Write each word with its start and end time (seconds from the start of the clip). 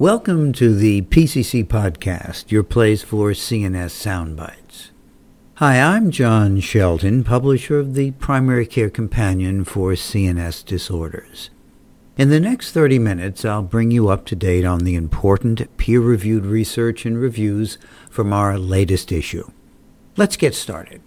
Welcome 0.00 0.54
to 0.54 0.74
the 0.74 1.02
PCC 1.02 1.62
Podcast, 1.62 2.50
your 2.50 2.62
place 2.62 3.02
for 3.02 3.32
CNS 3.32 3.92
soundbites. 3.92 4.92
Hi, 5.56 5.78
I'm 5.78 6.10
John 6.10 6.58
Shelton, 6.60 7.22
publisher 7.22 7.78
of 7.78 7.92
the 7.92 8.12
Primary 8.12 8.64
Care 8.64 8.88
Companion 8.88 9.62
for 9.62 9.92
CNS 9.92 10.64
Disorders. 10.64 11.50
In 12.16 12.30
the 12.30 12.40
next 12.40 12.72
30 12.72 12.98
minutes, 12.98 13.44
I'll 13.44 13.60
bring 13.60 13.90
you 13.90 14.08
up 14.08 14.24
to 14.24 14.34
date 14.34 14.64
on 14.64 14.84
the 14.84 14.94
important 14.94 15.76
peer 15.76 16.00
reviewed 16.00 16.46
research 16.46 17.04
and 17.04 17.18
reviews 17.18 17.76
from 18.08 18.32
our 18.32 18.58
latest 18.58 19.12
issue. 19.12 19.50
Let's 20.16 20.38
get 20.38 20.54
started. 20.54 21.02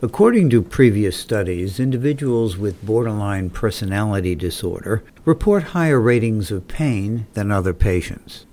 According 0.00 0.50
to 0.50 0.62
previous 0.62 1.16
studies, 1.16 1.80
individuals 1.80 2.56
with 2.56 2.86
borderline 2.86 3.50
personality 3.50 4.36
disorder 4.36 5.02
report 5.24 5.74
higher 5.74 5.98
ratings 6.00 6.52
of 6.52 6.68
pain 6.68 7.26
than 7.32 7.50
other 7.50 7.74
patients. 7.74 8.46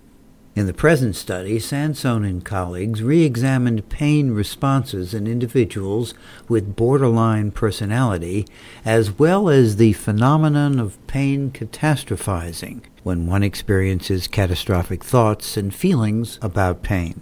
In 0.55 0.65
the 0.65 0.73
present 0.73 1.15
study, 1.15 1.59
Sansone 1.59 2.25
and 2.25 2.43
colleagues 2.43 3.03
re-examined 3.03 3.89
pain 3.89 4.31
responses 4.31 5.13
in 5.13 5.27
individuals 5.27 6.15
with 6.49 6.75
borderline 6.75 7.51
personality, 7.51 8.47
as 8.83 9.19
well 9.19 9.47
as 9.47 9.75
the 9.75 9.93
phenomenon 9.93 10.79
of 10.79 10.97
pain 11.05 11.51
catastrophizing, 11.51 12.81
when 13.03 13.27
one 13.27 13.43
experiences 13.43 14.27
catastrophic 14.27 15.03
thoughts 15.03 15.57
and 15.57 15.75
feelings 15.75 16.39
about 16.41 16.81
pain. 16.81 17.21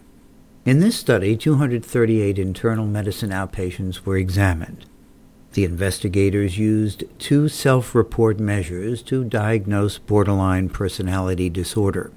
In 0.66 0.80
this 0.80 0.96
study, 0.96 1.36
238 1.36 2.40
internal 2.40 2.88
medicine 2.88 3.32
outpatients 3.32 4.06
were 4.06 4.16
examined. 4.16 4.86
The 5.52 5.66
investigators 5.66 6.58
used 6.58 7.04
two 7.20 7.50
self-report 7.50 8.40
measures 8.40 9.02
to 9.04 9.26
diagnose 9.26 9.98
borderline 9.98 10.70
personality 10.70 11.50
disorder. 11.50 12.14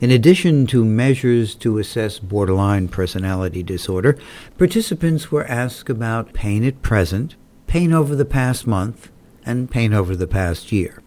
In 0.00 0.10
addition 0.10 0.66
to 0.68 0.82
measures 0.82 1.54
to 1.56 1.78
assess 1.78 2.18
borderline 2.18 2.88
personality 2.88 3.62
disorder, 3.62 4.18
participants 4.56 5.30
were 5.30 5.44
asked 5.44 5.90
about 5.90 6.32
pain 6.32 6.64
at 6.64 6.80
present, 6.80 7.36
pain 7.66 7.92
over 7.92 8.16
the 8.16 8.24
past 8.24 8.66
month, 8.66 9.10
and 9.44 9.70
pain 9.70 9.92
over 9.92 10.16
the 10.16 10.26
past 10.26 10.72
year. 10.72 11.02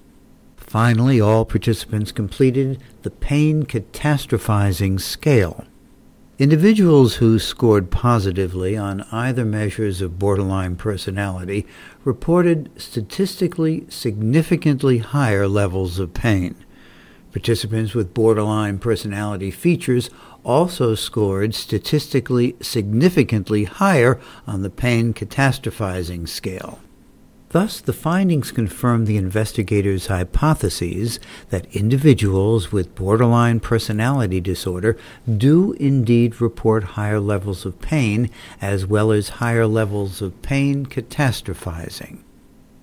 Finally, 0.55 1.19
all 1.19 1.43
participants 1.43 2.11
completed 2.11 2.79
the 3.01 3.09
pain 3.09 3.63
catastrophizing 3.63 5.01
scale. 5.01 5.65
Individuals 6.39 7.15
who 7.15 7.39
scored 7.39 7.89
positively 7.89 8.77
on 8.77 9.01
either 9.11 9.43
measures 9.43 10.01
of 10.01 10.19
borderline 10.19 10.75
personality 10.75 11.65
reported 12.03 12.69
statistically 12.79 13.87
significantly 13.89 14.99
higher 14.99 15.47
levels 15.47 15.97
of 15.97 16.13
pain. 16.13 16.53
Participants 17.31 17.95
with 17.95 18.13
borderline 18.13 18.77
personality 18.77 19.49
features 19.49 20.11
also 20.43 20.93
scored 20.93 21.55
statistically 21.55 22.55
significantly 22.61 23.63
higher 23.63 24.19
on 24.45 24.61
the 24.61 24.69
pain 24.69 25.15
catastrophizing 25.15 26.29
scale. 26.29 26.79
Thus, 27.59 27.81
the 27.81 27.91
findings 27.91 28.51
confirm 28.51 29.05
the 29.05 29.17
investigators' 29.17 30.05
hypotheses 30.05 31.19
that 31.49 31.65
individuals 31.75 32.71
with 32.71 32.93
borderline 32.93 33.61
personality 33.61 34.39
disorder 34.39 34.95
do 35.27 35.73
indeed 35.79 36.39
report 36.39 36.83
higher 36.83 37.19
levels 37.19 37.65
of 37.65 37.81
pain 37.81 38.29
as 38.61 38.85
well 38.85 39.11
as 39.11 39.41
higher 39.41 39.65
levels 39.65 40.21
of 40.21 40.39
pain 40.43 40.85
catastrophizing. 40.85 42.19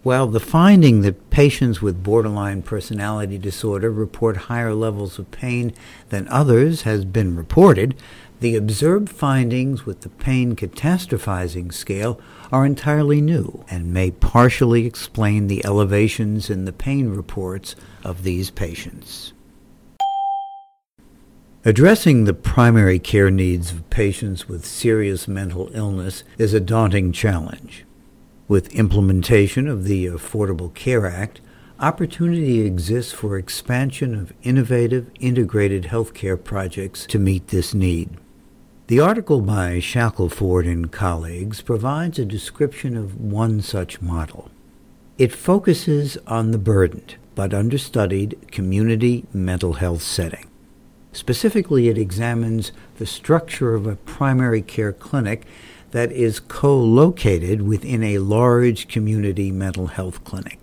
While 0.03 0.27
the 0.27 0.41
finding 0.41 1.03
that 1.03 1.31
patients 1.31 1.81
with 1.81 2.03
borderline 2.03 2.61
personality 2.61 3.39
disorder 3.39 3.93
report 3.93 4.37
higher 4.37 4.75
levels 4.75 5.21
of 5.21 5.31
pain 5.31 5.73
than 6.09 6.27
others 6.27 6.83
has 6.83 7.05
been 7.05 7.37
reported, 7.37 7.95
the 8.45 8.57
observed 8.57 9.09
findings 9.09 9.87
with 9.87 10.03
the 10.03 10.09
pain 10.11 10.55
catastrophizing 10.55 11.73
scale 11.73 12.21
are 12.53 12.67
entirely 12.67 13.19
new 13.19 13.65
and 13.71 13.91
may 13.91 14.11
partially 14.11 14.85
explain 14.85 15.47
the 15.47 15.65
elevations 15.65 16.51
in 16.51 16.67
the 16.67 16.73
pain 16.73 17.09
reports 17.09 17.75
of 18.03 18.23
these 18.23 18.51
patients. 18.51 19.33
Addressing 21.65 22.25
the 22.25 22.35
primary 22.35 22.99
care 22.99 23.31
needs 23.31 23.73
of 23.73 23.89
patients 23.89 24.47
with 24.47 24.67
serious 24.67 25.27
mental 25.27 25.71
illness 25.73 26.23
is 26.37 26.53
a 26.53 26.61
daunting 26.61 27.13
challenge. 27.13 27.87
With 28.47 28.75
implementation 28.75 29.67
of 29.67 29.85
the 29.85 30.05
Affordable 30.05 30.75
Care 30.75 31.07
Act, 31.07 31.41
opportunity 31.81 32.61
exists 32.61 33.15
for 33.15 33.39
expansion 33.39 34.15
of 34.15 34.35
innovative 34.43 35.11
integrated 35.19 35.85
healthcare 35.85 36.45
projects 36.45 37.07
to 37.07 37.19
meet 37.19 37.49
this 37.49 37.73
need. 37.73 38.19
The 38.87 39.01
article 39.01 39.41
by 39.41 39.81
Shackelford 39.81 40.67
and 40.67 40.93
colleagues 40.93 41.63
provides 41.63 42.19
a 42.19 42.25
description 42.27 42.99
of 42.99 43.19
one 43.19 43.63
such 43.63 44.03
model. 44.03 44.51
It 45.17 45.33
focuses 45.33 46.19
on 46.27 46.51
the 46.51 46.59
burdened 46.59 47.15
but 47.35 47.55
understudied 47.55 48.37
community 48.53 49.25
mental 49.33 49.73
health 49.75 50.03
setting. 50.03 50.51
Specifically, 51.15 51.89
it 51.89 51.97
examines 51.97 52.73
the 52.99 53.07
structure 53.07 53.75
of 53.75 53.87
a 53.87 53.97
primary 53.97 54.61
care 54.61 54.93
clinic 54.93 55.47
that 55.93 56.13
is 56.13 56.39
co-located 56.39 57.63
within 57.63 58.03
a 58.03 58.19
large 58.19 58.87
community 58.89 59.51
mental 59.51 59.87
health 59.87 60.23
clinic. 60.25 60.59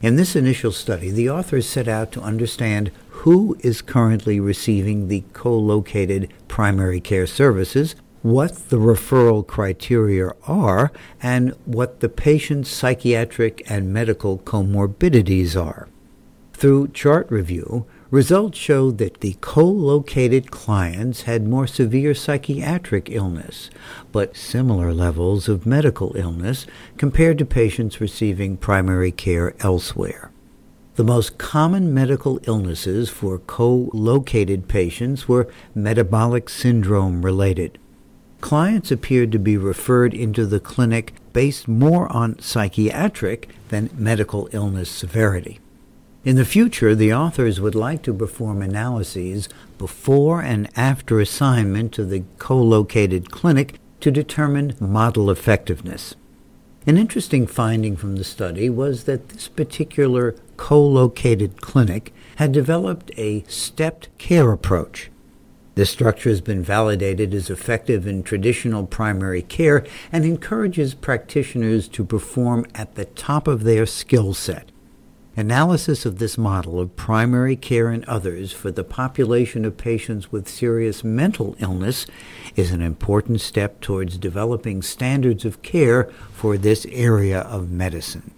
In 0.00 0.16
this 0.16 0.34
initial 0.34 0.72
study, 0.72 1.10
the 1.10 1.28
authors 1.28 1.68
set 1.68 1.86
out 1.86 2.12
to 2.12 2.22
understand 2.22 2.90
who 3.22 3.56
is 3.60 3.82
currently 3.82 4.40
receiving 4.40 5.06
the 5.06 5.22
co-located 5.32 6.28
primary 6.48 6.98
care 6.98 7.24
services, 7.24 7.94
what 8.22 8.68
the 8.68 8.78
referral 8.78 9.46
criteria 9.46 10.28
are, 10.48 10.90
and 11.22 11.52
what 11.64 12.00
the 12.00 12.08
patient's 12.08 12.68
psychiatric 12.68 13.62
and 13.70 13.92
medical 13.92 14.38
comorbidities 14.38 15.54
are. 15.54 15.88
Through 16.52 16.88
chart 16.88 17.30
review, 17.30 17.86
results 18.10 18.58
showed 18.58 18.98
that 18.98 19.20
the 19.20 19.36
co-located 19.40 20.50
clients 20.50 21.22
had 21.22 21.46
more 21.46 21.68
severe 21.68 22.14
psychiatric 22.14 23.08
illness, 23.08 23.70
but 24.10 24.36
similar 24.36 24.92
levels 24.92 25.48
of 25.48 25.64
medical 25.64 26.16
illness 26.16 26.66
compared 26.96 27.38
to 27.38 27.46
patients 27.46 28.00
receiving 28.00 28.56
primary 28.56 29.12
care 29.12 29.54
elsewhere. 29.60 30.32
The 30.94 31.04
most 31.04 31.38
common 31.38 31.94
medical 31.94 32.38
illnesses 32.46 33.08
for 33.08 33.38
co-located 33.38 34.68
patients 34.68 35.26
were 35.26 35.48
metabolic 35.74 36.50
syndrome 36.50 37.24
related. 37.24 37.78
Clients 38.42 38.90
appeared 38.90 39.32
to 39.32 39.38
be 39.38 39.56
referred 39.56 40.12
into 40.12 40.44
the 40.44 40.60
clinic 40.60 41.14
based 41.32 41.66
more 41.66 42.12
on 42.12 42.38
psychiatric 42.40 43.48
than 43.70 43.88
medical 43.94 44.50
illness 44.52 44.90
severity. 44.90 45.60
In 46.24 46.36
the 46.36 46.44
future, 46.44 46.94
the 46.94 47.14
authors 47.14 47.58
would 47.58 47.74
like 47.74 48.02
to 48.02 48.12
perform 48.12 48.60
analyses 48.60 49.48
before 49.78 50.42
and 50.42 50.68
after 50.76 51.20
assignment 51.20 51.92
to 51.94 52.04
the 52.04 52.24
co-located 52.36 53.30
clinic 53.30 53.78
to 54.00 54.10
determine 54.10 54.74
model 54.78 55.30
effectiveness. 55.30 56.16
An 56.84 56.98
interesting 56.98 57.46
finding 57.46 57.96
from 57.96 58.16
the 58.16 58.24
study 58.24 58.68
was 58.68 59.04
that 59.04 59.28
this 59.28 59.46
particular 59.46 60.34
co-located 60.56 61.60
clinic 61.60 62.12
had 62.36 62.50
developed 62.50 63.12
a 63.16 63.44
stepped 63.46 64.08
care 64.18 64.50
approach. 64.50 65.08
This 65.76 65.90
structure 65.90 66.28
has 66.28 66.40
been 66.40 66.60
validated 66.60 67.32
as 67.34 67.48
effective 67.48 68.04
in 68.04 68.24
traditional 68.24 68.84
primary 68.84 69.42
care 69.42 69.86
and 70.10 70.24
encourages 70.24 70.94
practitioners 70.94 71.86
to 71.86 72.04
perform 72.04 72.66
at 72.74 72.96
the 72.96 73.04
top 73.04 73.46
of 73.46 73.62
their 73.62 73.86
skill 73.86 74.34
set. 74.34 74.71
Analysis 75.34 76.04
of 76.04 76.18
this 76.18 76.36
model 76.36 76.78
of 76.78 76.94
primary 76.94 77.56
care 77.56 77.88
and 77.88 78.04
others 78.04 78.52
for 78.52 78.70
the 78.70 78.84
population 78.84 79.64
of 79.64 79.78
patients 79.78 80.30
with 80.30 80.46
serious 80.46 81.02
mental 81.02 81.56
illness 81.58 82.06
is 82.54 82.70
an 82.70 82.82
important 82.82 83.40
step 83.40 83.80
towards 83.80 84.18
developing 84.18 84.82
standards 84.82 85.46
of 85.46 85.62
care 85.62 86.04
for 86.32 86.58
this 86.58 86.84
area 86.90 87.40
of 87.40 87.70
medicine. 87.70 88.32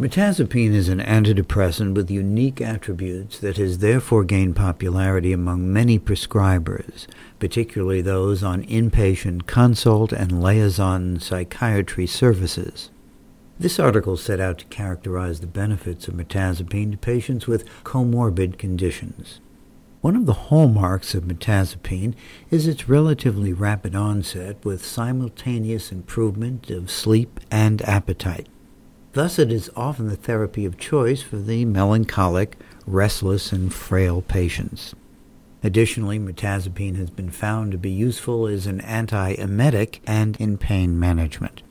Mirtazapine 0.00 0.74
is 0.74 0.88
an 0.88 0.98
antidepressant 0.98 1.94
with 1.94 2.10
unique 2.10 2.60
attributes 2.60 3.38
that 3.38 3.58
has 3.58 3.78
therefore 3.78 4.24
gained 4.24 4.56
popularity 4.56 5.32
among 5.32 5.72
many 5.72 5.96
prescribers, 5.96 7.06
particularly 7.38 8.02
those 8.02 8.42
on 8.42 8.64
inpatient 8.64 9.46
consult 9.46 10.12
and 10.12 10.42
liaison 10.42 11.20
psychiatry 11.20 12.06
services. 12.06 12.90
This 13.58 13.78
article 13.78 14.18
set 14.18 14.38
out 14.38 14.58
to 14.58 14.64
characterize 14.66 15.40
the 15.40 15.46
benefits 15.46 16.08
of 16.08 16.14
mirtazapine 16.14 16.92
to 16.92 16.98
patients 16.98 17.46
with 17.46 17.64
comorbid 17.84 18.58
conditions. 18.58 19.40
One 20.02 20.14
of 20.14 20.26
the 20.26 20.34
hallmarks 20.34 21.14
of 21.14 21.24
mirtazapine 21.24 22.14
is 22.50 22.68
its 22.68 22.86
relatively 22.86 23.54
rapid 23.54 23.96
onset 23.96 24.62
with 24.62 24.84
simultaneous 24.84 25.90
improvement 25.90 26.70
of 26.70 26.90
sleep 26.90 27.40
and 27.50 27.80
appetite. 27.82 28.46
Thus, 29.14 29.38
it 29.38 29.50
is 29.50 29.70
often 29.74 30.08
the 30.08 30.16
therapy 30.16 30.66
of 30.66 30.76
choice 30.76 31.22
for 31.22 31.38
the 31.38 31.64
melancholic, 31.64 32.58
restless, 32.86 33.52
and 33.52 33.72
frail 33.72 34.20
patients. 34.20 34.94
Additionally, 35.62 36.18
mirtazapine 36.18 36.96
has 36.96 37.08
been 37.08 37.30
found 37.30 37.72
to 37.72 37.78
be 37.78 37.90
useful 37.90 38.46
as 38.46 38.66
an 38.66 38.82
antiemetic 38.82 40.00
and 40.06 40.36
in 40.36 40.58
pain 40.58 41.00
management. 41.00 41.62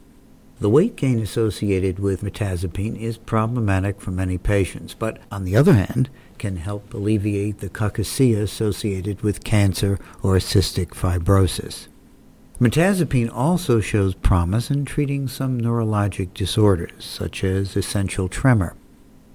The 0.57 0.69
weight 0.69 0.95
gain 0.95 1.19
associated 1.19 1.99
with 1.99 2.21
mirtazapine 2.21 2.97
is 2.97 3.17
problematic 3.17 3.99
for 3.99 4.11
many 4.11 4.37
patients, 4.37 4.93
but 4.93 5.19
on 5.29 5.43
the 5.43 5.57
other 5.57 5.73
hand, 5.73 6.09
can 6.37 6.57
help 6.57 6.93
alleviate 6.93 7.59
the 7.59 7.69
cachexia 7.69 8.41
associated 8.41 9.21
with 9.21 9.43
cancer 9.43 9.99
or 10.23 10.35
cystic 10.37 10.89
fibrosis. 10.89 11.87
Mirtazapine 12.57 13.29
also 13.33 13.81
shows 13.81 14.15
promise 14.15 14.71
in 14.71 14.85
treating 14.85 15.27
some 15.27 15.59
neurologic 15.59 16.33
disorders, 16.33 17.03
such 17.03 17.43
as 17.43 17.75
essential 17.75 18.29
tremor. 18.29 18.77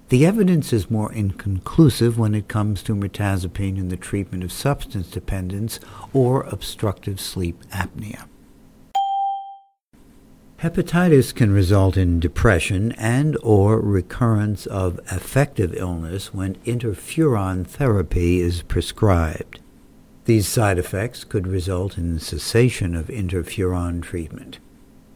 The 0.09 0.25
evidence 0.25 0.73
is 0.73 0.89
more 0.89 1.13
inconclusive 1.13 2.17
when 2.17 2.33
it 2.33 2.47
comes 2.47 2.81
to 2.83 2.95
mirtazapine 2.95 3.77
in 3.77 3.89
the 3.89 3.95
treatment 3.95 4.43
of 4.43 4.51
substance 4.51 5.11
dependence 5.11 5.79
or 6.13 6.41
obstructive 6.43 7.21
sleep 7.21 7.63
apnea. 7.69 8.25
Hepatitis 10.61 11.33
can 11.33 11.51
result 11.51 11.97
in 11.97 12.19
depression 12.19 12.91
and 12.91 13.35
or 13.41 13.79
recurrence 13.79 14.67
of 14.67 14.99
affective 15.09 15.73
illness 15.73 16.35
when 16.35 16.53
interferon 16.65 17.65
therapy 17.65 18.41
is 18.41 18.61
prescribed. 18.61 19.59
These 20.25 20.47
side 20.47 20.77
effects 20.77 21.23
could 21.23 21.47
result 21.47 21.97
in 21.97 22.19
cessation 22.19 22.93
of 22.93 23.07
interferon 23.07 24.03
treatment. 24.03 24.59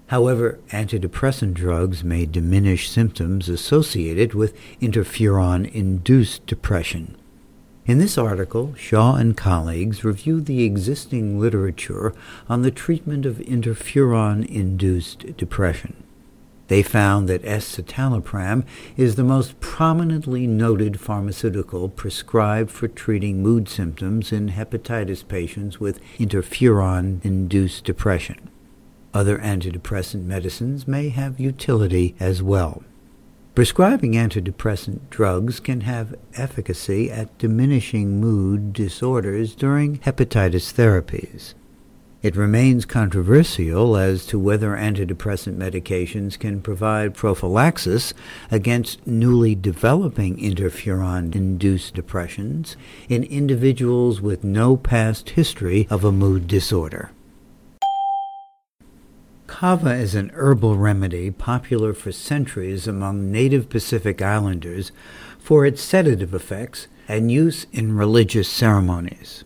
However, 0.08 0.60
antidepressant 0.72 1.54
drugs 1.54 2.04
may 2.04 2.26
diminish 2.26 2.90
symptoms 2.90 3.48
associated 3.48 4.34
with 4.34 4.58
interferon-induced 4.82 6.48
depression. 6.48 7.18
In 7.88 8.00
this 8.00 8.18
article, 8.18 8.74
Shaw 8.76 9.16
and 9.16 9.38
colleagues 9.38 10.04
review 10.04 10.42
the 10.42 10.64
existing 10.64 11.40
literature 11.40 12.16
on 12.50 12.64
the 12.64 12.72
treatment 12.72 13.28
of 13.28 13.38
interferon-induced 13.38 15.38
depression. 15.38 16.04
They 16.68 16.82
found 16.82 17.30
that 17.30 17.44
escitalopram 17.44 18.66
is 18.98 19.16
the 19.16 19.24
most 19.24 19.60
prominently 19.60 20.48
noted 20.48 21.00
pharmaceutical 21.00 21.90
prescribed 21.90 22.72
for 22.72 22.88
treating 22.88 23.44
mood 23.44 23.70
symptoms 23.70 24.32
in 24.32 24.50
hepatitis 24.50 25.28
patients 25.28 25.80
with 25.80 26.00
interferon-induced 26.18 27.84
depression. 27.84 28.50
Other 29.14 29.38
antidepressant 29.38 30.24
medicines 30.24 30.88
may 30.88 31.10
have 31.10 31.40
utility 31.40 32.16
as 32.20 32.42
well. 32.42 32.84
Prescribing 33.56 34.16
antidepressant 34.16 35.10
drugs 35.10 35.62
can 35.62 35.80
have 35.82 36.14
efficacy 36.34 37.10
at 37.10 37.38
diminishing 37.38 38.20
mood 38.20 38.74
disorders 38.74 39.56
during 39.56 40.00
hepatitis 40.00 40.74
therapies. 40.74 41.54
It 42.22 42.36
remains 42.36 42.84
controversial 42.84 43.96
as 43.96 44.26
to 44.26 44.38
whether 44.38 44.72
antidepressant 44.76 45.56
medications 45.56 46.38
can 46.38 46.60
provide 46.60 47.14
prophylaxis 47.14 48.14
against 48.52 49.08
newly 49.08 49.56
developing 49.56 50.36
interferon 50.36 51.34
induced 51.34 51.94
depressions 51.94 52.76
in 53.08 53.24
individuals 53.24 54.20
with 54.20 54.44
no 54.44 54.76
past 54.76 55.30
history 55.30 55.88
of 55.90 56.04
a 56.04 56.12
mood 56.12 56.50
disorder. 56.50 57.12
Kava 59.60 59.94
is 59.94 60.16
an 60.16 60.32
herbal 60.34 60.76
remedy 60.76 61.32
popular 61.32 61.94
for 61.94 62.12
centuries 62.12 62.90
among 62.90 63.32
native 63.32 63.70
Pacific 63.70 64.22
Islanders 64.22 64.92
for 65.40 65.66
its 65.66 65.82
sedative 65.82 66.34
effects 66.34 66.90
and 67.08 67.32
use 67.32 67.66
in 67.72 67.96
religious 67.96 68.50
ceremonies. 68.50 69.46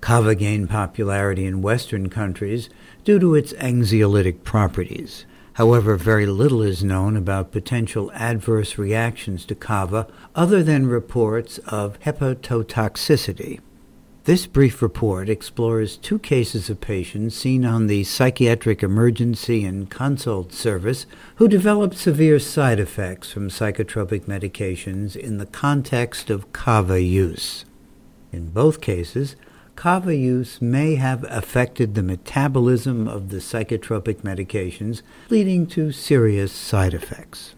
Kava 0.00 0.34
gained 0.34 0.68
popularity 0.68 1.46
in 1.46 1.62
Western 1.62 2.10
countries 2.10 2.68
due 3.04 3.20
to 3.20 3.36
its 3.36 3.52
anxiolytic 3.52 4.42
properties. 4.42 5.26
However, 5.52 5.94
very 5.94 6.26
little 6.26 6.60
is 6.60 6.82
known 6.82 7.16
about 7.16 7.52
potential 7.52 8.10
adverse 8.14 8.76
reactions 8.78 9.44
to 9.44 9.54
kava 9.54 10.08
other 10.34 10.60
than 10.60 10.88
reports 10.88 11.58
of 11.68 12.00
hepatotoxicity. 12.00 13.60
This 14.26 14.48
brief 14.48 14.82
report 14.82 15.28
explores 15.28 15.96
two 15.96 16.18
cases 16.18 16.68
of 16.68 16.80
patients 16.80 17.36
seen 17.36 17.64
on 17.64 17.86
the 17.86 18.02
Psychiatric 18.02 18.82
Emergency 18.82 19.64
and 19.64 19.88
Consult 19.88 20.52
Service 20.52 21.06
who 21.36 21.46
developed 21.46 21.96
severe 21.96 22.40
side 22.40 22.80
effects 22.80 23.30
from 23.30 23.50
psychotropic 23.50 24.22
medications 24.22 25.14
in 25.14 25.38
the 25.38 25.46
context 25.46 26.28
of 26.28 26.52
kava 26.52 27.00
use. 27.00 27.66
In 28.32 28.48
both 28.48 28.80
cases, 28.80 29.36
kava 29.76 30.16
use 30.16 30.60
may 30.60 30.96
have 30.96 31.24
affected 31.28 31.94
the 31.94 32.02
metabolism 32.02 33.06
of 33.06 33.28
the 33.28 33.36
psychotropic 33.36 34.22
medications, 34.22 35.02
leading 35.30 35.68
to 35.68 35.92
serious 35.92 36.50
side 36.50 36.94
effects. 36.94 37.54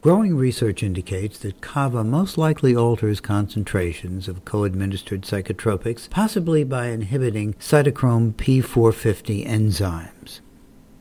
Growing 0.00 0.36
research 0.36 0.84
indicates 0.84 1.40
that 1.40 1.60
kava 1.60 2.04
most 2.04 2.38
likely 2.38 2.76
alters 2.76 3.18
concentrations 3.18 4.28
of 4.28 4.44
co-administered 4.44 5.22
psychotropics, 5.22 6.08
possibly 6.08 6.62
by 6.62 6.86
inhibiting 6.86 7.54
cytochrome 7.54 8.32
P450 8.34 9.44
enzymes. 9.44 10.38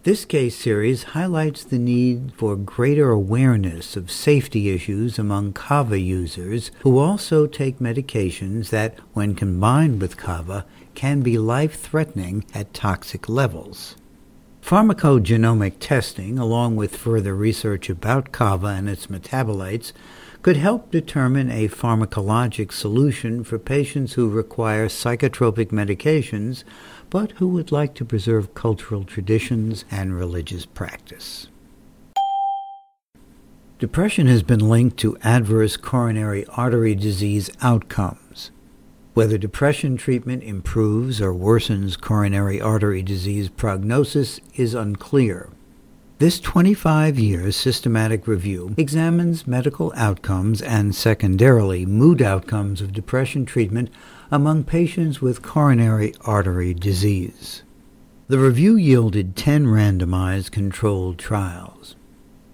This 0.02 0.26
case 0.26 0.56
series 0.56 1.04
highlights 1.04 1.64
the 1.64 1.78
need 1.78 2.34
for 2.34 2.56
greater 2.56 3.12
awareness 3.12 3.96
of 3.96 4.10
safety 4.10 4.70
issues 4.70 5.20
among 5.20 5.54
kava 5.54 6.00
users 6.00 6.72
who 6.80 6.98
also 6.98 7.46
take 7.46 7.78
medications 7.78 8.72
that, 8.72 8.98
when 9.14 9.36
combined 9.36 10.02
with 10.02 10.18
kava, 10.18 10.66
can 10.96 11.22
be 11.22 11.38
life-threatening 11.38 12.46
at 12.56 12.74
toxic 12.74 13.30
levels. 13.30 13.96
Pharmacogenomic 14.68 15.76
testing, 15.80 16.38
along 16.38 16.76
with 16.76 16.98
further 16.98 17.34
research 17.34 17.90
about 17.90 18.34
kava 18.34 18.68
and 18.68 18.90
its 18.90 19.08
metabolites, 19.08 19.94
could 20.42 20.58
help 20.58 20.92
determine 20.92 21.50
a 21.50 21.70
pharmacologic 21.70 22.74
solution 22.74 23.46
for 23.46 23.58
patients 23.58 24.16
who 24.16 24.28
require 24.28 24.90
psychotropic 24.90 25.68
medications 25.68 26.66
but 27.10 27.32
who 27.38 27.48
would 27.48 27.72
like 27.72 27.94
to 27.94 28.04
preserve 28.04 28.54
cultural 28.56 29.06
traditions 29.06 29.86
and 29.90 30.18
religious 30.18 30.66
practice. 30.66 31.48
Depression 33.80 34.28
has 34.28 34.44
been 34.44 34.68
linked 34.68 34.98
to 34.98 35.18
adverse 35.24 35.78
coronary 35.78 36.46
artery 36.48 36.94
disease 36.94 37.50
outcomes. 37.62 38.52
Whether 39.18 39.40
depression 39.40 39.98
treatment 39.98 40.44
improves 40.44 41.20
or 41.22 41.34
worsens 41.34 42.00
coronary 42.00 42.62
artery 42.62 43.02
disease 43.02 43.50
prognosis 43.50 44.40
is 44.54 44.76
unclear. 44.76 45.50
This 46.20 46.40
25 46.40 47.18
year 47.18 47.52
systematic 47.52 48.28
review 48.28 48.76
examines 48.78 49.48
medical 49.48 49.92
outcomes 49.96 50.62
and 50.62 50.94
secondarily 50.94 51.84
mood 51.84 52.22
outcomes 52.22 52.80
of 52.80 52.94
depression 52.94 53.44
treatment 53.48 53.90
among 54.30 54.66
patients 54.66 55.20
with 55.20 55.42
coronary 55.42 56.14
artery 56.22 56.76
disease. 56.76 57.64
The 58.28 58.38
review 58.38 58.76
yielded 58.76 59.36
10 59.36 59.66
randomized 59.66 60.52
controlled 60.52 61.18
trials. 61.18 61.96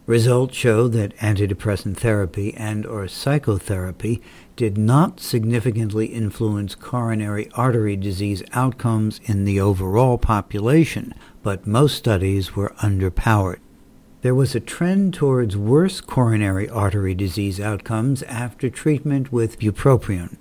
Results 0.05 0.53
showed 0.53 0.91
that 0.91 1.15
antidepressant 1.19 1.95
therapy 1.95 2.53
and 2.55 2.86
or 2.86 3.07
psychotherapy 3.07 4.22
did 4.57 4.77
not 4.77 5.22
significantly 5.22 6.07
influence 6.07 6.75
coronary 6.75 7.50
artery 7.53 7.95
disease 7.95 8.43
outcomes 8.51 9.22
in 9.24 9.45
the 9.45 9.62
overall 9.62 10.17
population, 10.17 11.13
but 11.41 11.65
most 11.65 11.95
studies 11.95 12.53
were 12.53 12.74
underpowered. 12.81 13.60
There 14.24 14.36
was 14.36 14.53
a 14.53 14.60
trend 14.60 15.13
towards 15.13 15.55
worse 15.55 16.01
coronary 16.01 16.69
artery 16.69 17.15
disease 17.15 17.62
outcomes 17.62 18.24
after 18.24 18.69
treatment 18.69 19.31
with 19.31 19.57
bupropion. 19.57 20.36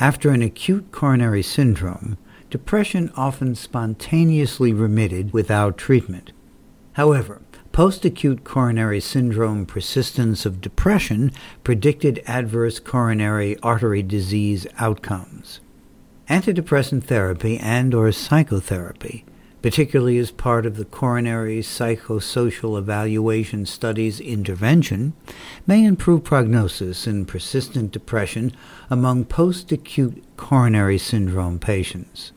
After 0.00 0.30
an 0.30 0.42
acute 0.42 0.90
coronary 0.90 1.42
syndrome, 1.44 2.18
depression 2.50 3.12
often 3.16 3.54
spontaneously 3.54 4.72
remitted 4.72 5.32
without 5.32 5.78
treatment. 5.78 6.32
However, 6.94 7.42
Post-acute 7.72 8.42
coronary 8.42 9.00
syndrome 9.00 9.64
persistence 9.64 10.44
of 10.44 10.60
depression 10.60 11.30
predicted 11.62 12.22
adverse 12.26 12.80
coronary 12.80 13.56
artery 13.62 14.02
disease 14.02 14.66
outcomes. 14.78 15.60
Antidepressant 16.28 17.04
therapy 17.04 17.56
and 17.58 17.94
or 17.94 18.10
psychotherapy, 18.10 19.24
particularly 19.62 20.18
as 20.18 20.30
part 20.30 20.66
of 20.66 20.76
the 20.76 20.84
coronary 20.84 21.60
psychosocial 21.60 22.78
evaluation 22.78 23.64
studies 23.64 24.20
intervention, 24.20 25.12
may 25.66 25.84
improve 25.84 26.24
prognosis 26.24 27.06
in 27.06 27.26
persistent 27.26 27.92
depression 27.92 28.52
among 28.90 29.24
post-acute 29.24 30.24
coronary 30.36 30.98
syndrome 30.98 31.58
patients. 31.58 32.32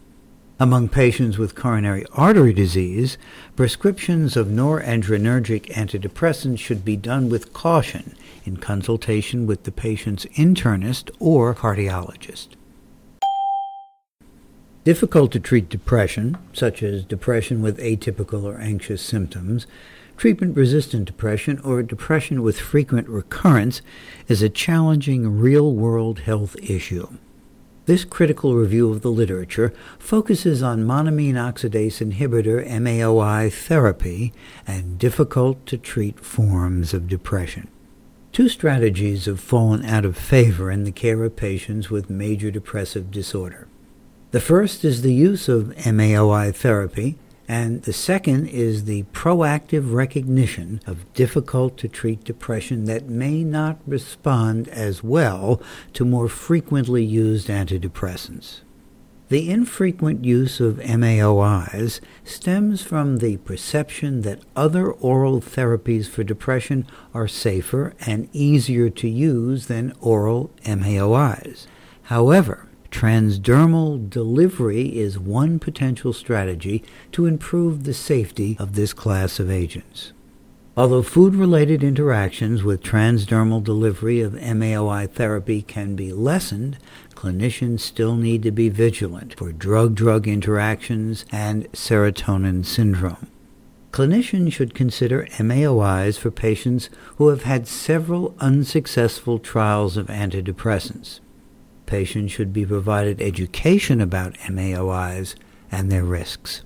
Among 0.61 0.89
patients 0.89 1.39
with 1.39 1.55
coronary 1.55 2.05
artery 2.13 2.53
disease, 2.53 3.17
prescriptions 3.55 4.37
of 4.37 4.45
noradrenergic 4.45 5.73
antidepressants 5.73 6.59
should 6.59 6.85
be 6.85 6.95
done 6.95 7.29
with 7.29 7.51
caution 7.51 8.15
in 8.45 8.57
consultation 8.57 9.47
with 9.47 9.63
the 9.63 9.71
patient's 9.71 10.25
internist 10.37 11.09
or 11.17 11.55
cardiologist. 11.55 12.49
Difficult 14.83 15.31
to 15.31 15.39
treat 15.39 15.67
depression, 15.67 16.37
such 16.53 16.83
as 16.83 17.05
depression 17.05 17.63
with 17.63 17.79
atypical 17.79 18.43
or 18.43 18.59
anxious 18.59 19.01
symptoms, 19.01 19.65
treatment 20.15 20.55
resistant 20.55 21.05
depression, 21.05 21.57
or 21.61 21.81
depression 21.81 22.43
with 22.43 22.59
frequent 22.59 23.09
recurrence, 23.09 23.81
is 24.27 24.43
a 24.43 24.47
challenging 24.47 25.39
real 25.39 25.73
world 25.73 26.19
health 26.19 26.55
issue. 26.61 27.07
This 27.87 28.05
critical 28.05 28.55
review 28.55 28.91
of 28.91 29.01
the 29.01 29.11
literature 29.11 29.73
focuses 29.97 30.61
on 30.61 30.85
monoamine 30.85 31.33
oxidase 31.33 31.99
inhibitor 31.99 32.63
MAOI 32.67 33.51
therapy 33.51 34.33
and 34.67 34.99
difficult 34.99 35.65
to 35.65 35.79
treat 35.79 36.19
forms 36.19 36.93
of 36.93 37.07
depression. 37.07 37.69
Two 38.31 38.49
strategies 38.49 39.25
have 39.25 39.39
fallen 39.39 39.83
out 39.83 40.05
of 40.05 40.15
favor 40.15 40.69
in 40.69 40.83
the 40.83 40.91
care 40.91 41.23
of 41.23 41.35
patients 41.35 41.89
with 41.89 42.09
major 42.09 42.51
depressive 42.51 43.09
disorder. 43.09 43.67
The 44.29 44.39
first 44.39 44.85
is 44.85 45.01
the 45.01 45.13
use 45.13 45.49
of 45.49 45.75
MAOI 45.75 46.55
therapy, 46.55 47.17
and 47.47 47.83
the 47.83 47.93
second 47.93 48.47
is 48.47 48.85
the 48.85 49.03
proactive 49.13 49.93
recognition 49.93 50.81
of 50.85 51.11
difficult 51.13 51.77
to 51.77 51.87
treat 51.87 52.23
depression 52.23 52.85
that 52.85 53.09
may 53.09 53.43
not 53.43 53.79
respond 53.85 54.67
as 54.69 55.03
well 55.03 55.61
to 55.93 56.05
more 56.05 56.29
frequently 56.29 57.03
used 57.03 57.47
antidepressants. 57.47 58.61
The 59.31 59.49
infrequent 59.49 60.25
use 60.25 60.59
of 60.59 60.75
MAOIs 60.75 62.01
stems 62.25 62.81
from 62.81 63.19
the 63.19 63.37
perception 63.37 64.23
that 64.23 64.41
other 64.57 64.91
oral 64.91 65.39
therapies 65.39 66.09
for 66.09 66.21
depression 66.23 66.85
are 67.13 67.29
safer 67.29 67.93
and 68.05 68.27
easier 68.33 68.89
to 68.89 69.07
use 69.07 69.67
than 69.67 69.93
oral 70.01 70.51
MAOIs. 70.65 71.65
However, 72.03 72.67
Transdermal 72.91 74.09
delivery 74.09 74.99
is 74.99 75.17
one 75.17 75.57
potential 75.59 76.13
strategy 76.13 76.83
to 77.13 77.25
improve 77.25 77.83
the 77.83 77.93
safety 77.93 78.57
of 78.59 78.75
this 78.75 78.93
class 78.93 79.39
of 79.39 79.49
agents. 79.49 80.11
Although 80.77 81.01
food 81.01 81.33
related 81.33 81.83
interactions 81.83 82.63
with 82.63 82.83
transdermal 82.83 83.63
delivery 83.63 84.21
of 84.21 84.33
MAOI 84.33 85.09
therapy 85.09 85.61
can 85.61 85.95
be 85.95 86.13
lessened, 86.13 86.77
clinicians 87.15 87.79
still 87.79 88.15
need 88.15 88.43
to 88.43 88.51
be 88.51 88.69
vigilant 88.69 89.35
for 89.35 89.51
drug 89.51 89.95
drug 89.95 90.27
interactions 90.27 91.25
and 91.31 91.71
serotonin 91.71 92.65
syndrome. 92.65 93.27
Clinicians 93.91 94.53
should 94.53 94.73
consider 94.73 95.27
MAOIs 95.39 96.17
for 96.19 96.29
patients 96.29 96.89
who 97.17 97.29
have 97.29 97.43
had 97.43 97.67
several 97.67 98.35
unsuccessful 98.39 99.39
trials 99.39 99.97
of 99.97 100.07
antidepressants 100.07 101.19
patients 101.91 102.31
should 102.31 102.53
be 102.53 102.65
provided 102.65 103.21
education 103.21 103.99
about 103.99 104.35
MAOIs 104.35 105.35
and 105.69 105.91
their 105.91 106.05
risks. 106.05 106.61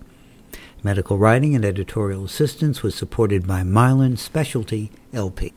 Medical 0.84 1.17
writing 1.17 1.55
and 1.55 1.65
editorial 1.65 2.25
assistance 2.25 2.84
was 2.84 2.94
supported 2.94 3.48
by 3.48 3.63
Mylan 3.63 4.20
Specialty 4.20 4.91
LP. 5.12 5.51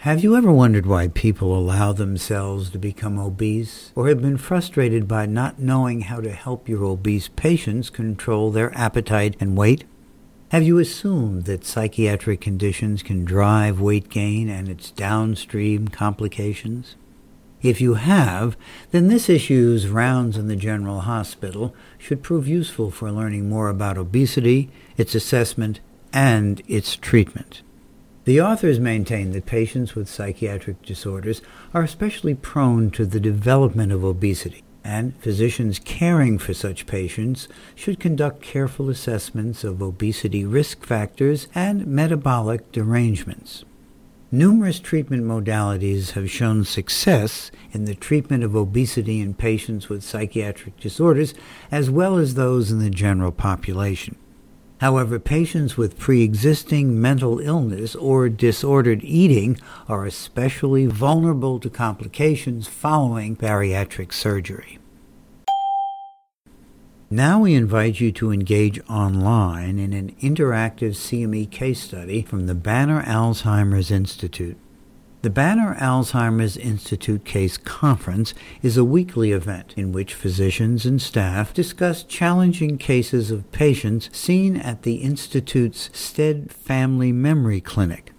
Have 0.00 0.22
you 0.22 0.36
ever 0.36 0.52
wondered 0.52 0.84
why 0.84 1.08
people 1.08 1.56
allow 1.56 1.94
themselves 1.94 2.68
to 2.70 2.78
become 2.78 3.18
obese 3.18 3.90
or 3.94 4.08
have 4.08 4.20
been 4.20 4.36
frustrated 4.36 5.08
by 5.08 5.24
not 5.24 5.58
knowing 5.58 6.02
how 6.02 6.20
to 6.20 6.32
help 6.32 6.68
your 6.68 6.84
obese 6.84 7.28
patients 7.28 7.88
control 7.88 8.50
their 8.50 8.70
appetite 8.76 9.34
and 9.40 9.56
weight? 9.56 9.84
Have 10.50 10.64
you 10.64 10.78
assumed 10.78 11.44
that 11.44 11.64
psychiatric 11.64 12.42
conditions 12.42 13.02
can 13.02 13.24
drive 13.24 13.80
weight 13.80 14.10
gain 14.10 14.50
and 14.50 14.68
its 14.68 14.90
downstream 14.90 15.88
complications? 15.88 16.96
If 17.62 17.80
you 17.80 17.94
have, 17.94 18.56
then 18.90 19.08
this 19.08 19.28
issue's 19.28 19.88
rounds 19.88 20.38
in 20.38 20.48
the 20.48 20.56
General 20.56 21.00
Hospital 21.00 21.74
should 21.98 22.22
prove 22.22 22.48
useful 22.48 22.90
for 22.90 23.12
learning 23.12 23.48
more 23.48 23.68
about 23.68 23.98
obesity, 23.98 24.70
its 24.96 25.14
assessment, 25.14 25.80
and 26.12 26.62
its 26.66 26.96
treatment. 26.96 27.62
The 28.24 28.40
authors 28.40 28.80
maintain 28.80 29.32
that 29.32 29.44
patients 29.44 29.94
with 29.94 30.08
psychiatric 30.08 30.82
disorders 30.82 31.42
are 31.74 31.82
especially 31.82 32.34
prone 32.34 32.90
to 32.92 33.04
the 33.04 33.20
development 33.20 33.92
of 33.92 34.04
obesity, 34.04 34.62
and 34.82 35.14
physicians 35.18 35.78
caring 35.78 36.38
for 36.38 36.54
such 36.54 36.86
patients 36.86 37.48
should 37.74 38.00
conduct 38.00 38.40
careful 38.40 38.88
assessments 38.88 39.64
of 39.64 39.82
obesity 39.82 40.46
risk 40.46 40.84
factors 40.84 41.48
and 41.54 41.86
metabolic 41.86 42.72
derangements. 42.72 43.64
Numerous 44.32 44.78
treatment 44.78 45.24
modalities 45.24 46.12
have 46.12 46.30
shown 46.30 46.64
success 46.64 47.50
in 47.72 47.84
the 47.84 47.96
treatment 47.96 48.44
of 48.44 48.54
obesity 48.54 49.20
in 49.20 49.34
patients 49.34 49.88
with 49.88 50.04
psychiatric 50.04 50.78
disorders 50.78 51.34
as 51.72 51.90
well 51.90 52.16
as 52.16 52.34
those 52.34 52.70
in 52.70 52.78
the 52.78 52.90
general 52.90 53.32
population. 53.32 54.14
However, 54.80 55.18
patients 55.18 55.76
with 55.76 55.98
pre 55.98 56.22
existing 56.22 57.00
mental 57.00 57.40
illness 57.40 57.96
or 57.96 58.28
disordered 58.28 59.02
eating 59.02 59.58
are 59.88 60.06
especially 60.06 60.86
vulnerable 60.86 61.58
to 61.58 61.68
complications 61.68 62.68
following 62.68 63.34
bariatric 63.34 64.12
surgery. 64.12 64.79
Now 67.12 67.40
we 67.40 67.54
invite 67.54 67.98
you 67.98 68.12
to 68.12 68.30
engage 68.30 68.80
online 68.88 69.80
in 69.80 69.92
an 69.92 70.14
interactive 70.22 70.90
CME 70.90 71.50
case 71.50 71.80
study 71.80 72.22
from 72.22 72.46
the 72.46 72.54
Banner 72.54 73.02
Alzheimer's 73.02 73.90
Institute. 73.90 74.56
The 75.22 75.30
Banner 75.30 75.74
Alzheimer's 75.80 76.56
Institute 76.56 77.24
Case 77.24 77.56
Conference 77.56 78.32
is 78.62 78.76
a 78.76 78.84
weekly 78.84 79.32
event 79.32 79.74
in 79.76 79.90
which 79.90 80.14
physicians 80.14 80.86
and 80.86 81.02
staff 81.02 81.52
discuss 81.52 82.04
challenging 82.04 82.78
cases 82.78 83.32
of 83.32 83.50
patients 83.50 84.08
seen 84.12 84.56
at 84.56 84.82
the 84.82 84.98
Institute's 84.98 85.90
Stead 85.92 86.52
Family 86.52 87.10
Memory 87.10 87.60
Clinic. 87.60 88.12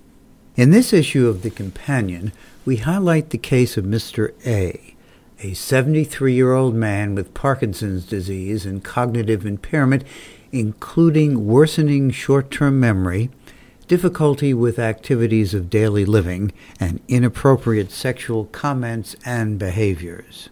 In 0.58 0.72
this 0.72 0.92
issue 0.92 1.30
of 1.30 1.44
The 1.44 1.50
Companion, 1.50 2.34
we 2.66 2.76
highlight 2.76 3.30
the 3.30 3.38
case 3.38 3.78
of 3.78 3.86
Mr. 3.86 4.34
A, 4.46 4.96
a 5.44 5.54
73 5.54 6.34
year 6.34 6.54
old 6.54 6.76
man 6.76 7.16
with 7.16 7.34
Parkinson's 7.34 8.06
disease 8.06 8.66
and 8.66 8.84
cognitive 8.84 9.46
impairment, 9.46 10.04
including 10.52 11.48
worsening 11.48 12.12
short 12.12 12.52
term 12.52 12.80
memory, 12.80 13.30
difficulty 13.88 14.54
with 14.54 14.80
activities 14.80 15.54
of 15.54 15.70
daily 15.70 16.06
living, 16.06 16.52
and 16.80 17.02
inappropriate 17.08 17.92
sexual 17.92 18.46
comments 18.46 19.16
and 19.26 19.58
behaviors. 19.58 20.50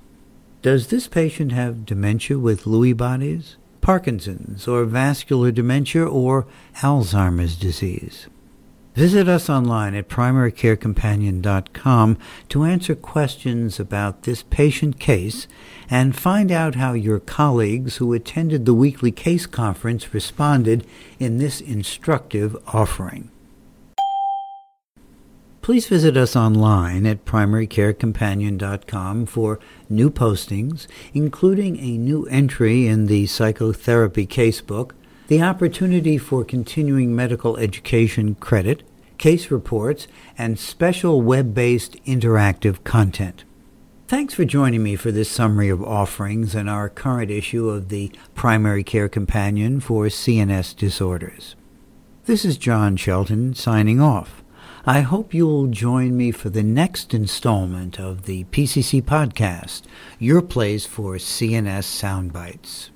Does 0.62 0.88
this 0.88 1.08
patient 1.08 1.51
have 1.53 1.86
dementia 1.86 2.38
with 2.38 2.65
Lewy 2.65 2.96
bodies, 2.96 3.55
Parkinson's, 3.81 4.67
or 4.67 4.84
vascular 4.84 5.51
dementia, 5.51 6.05
or 6.05 6.46
Alzheimer's 6.81 7.55
disease? 7.55 8.27
Visit 8.96 9.29
us 9.29 9.50
online 9.50 9.96
at 9.96 10.10
primarycarecompanion.com 10.10 12.17
to 12.50 12.63
answer 12.63 12.96
questions 12.96 13.79
about 13.79 14.24
this 14.24 14.43
patient 14.43 15.00
case 15.00 15.48
and 15.89 16.17
find 16.17 16.51
out 16.51 16.75
how 16.75 16.91
your 16.93 17.19
colleagues 17.19 17.98
who 17.98 18.13
attended 18.13 18.65
the 18.65 18.74
weekly 18.74 19.12
case 19.12 19.46
conference 19.46 20.12
responded 20.13 20.88
in 21.19 21.38
this 21.38 21.60
instructive 21.62 22.58
offering. 22.74 23.29
Please 25.62 25.88
visit 25.88 26.17
us 26.17 26.36
online 26.36 27.05
at 27.05 27.25
primarycarecompanion.com 27.25 29.27
for 29.27 29.60
new 29.88 30.10
postings, 30.10 30.88
including 31.13 31.77
a 31.77 31.96
new 31.96 32.25
entry 32.25 32.88
in 32.88 33.05
the 33.05 33.27
psychotherapy 33.27 34.25
casebook 34.25 34.93
the 35.29 35.43
opportunity 35.43 36.17
for 36.17 36.43
continuing 36.43 37.15
medical 37.15 37.55
education 37.57 38.33
credit, 38.33 38.81
case 39.19 39.51
reports, 39.51 40.07
and 40.39 40.57
special 40.57 41.21
web 41.21 41.53
based 41.53 42.03
interactive 42.03 42.83
content. 42.83 43.43
Thanks 44.07 44.33
for 44.33 44.43
joining 44.43 44.81
me 44.81 44.95
for 44.95 45.12
this 45.12 45.29
summary 45.29 45.69
of 45.69 45.83
offerings 45.83 46.55
in 46.55 46.67
our 46.67 46.89
current 46.89 47.29
issue 47.29 47.69
of 47.69 47.89
the 47.89 48.12
Primary 48.33 48.83
Care 48.83 49.07
Companion 49.07 49.79
for 49.79 50.05
CNS 50.05 50.75
Disorders. 50.75 51.55
This 52.25 52.43
is 52.43 52.57
John 52.57 52.98
Shelton 52.98 53.53
signing 53.53 54.01
off. 54.01 54.43
I 54.83 55.01
hope 55.01 55.31
you'll 55.31 55.67
join 55.67 56.17
me 56.17 56.31
for 56.31 56.50
the 56.50 56.63
next 56.63 57.13
installment 57.13 58.00
of 58.00 58.24
the 58.24 58.45
PCC 58.45 59.03
podcast, 59.03 59.83
your 60.17 60.41
place 60.41 60.88
for 60.88 61.17
CNS 61.17 61.86
soundbites. 61.86 62.89